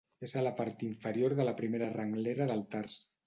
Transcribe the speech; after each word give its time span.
És 0.27 0.31
a 0.39 0.41
la 0.45 0.53
part 0.59 0.85
inferior 0.87 1.35
de 1.39 1.45
la 1.49 1.53
primera 1.61 1.91
renglera 1.99 2.47
del 2.53 2.67
tars. 2.75 2.97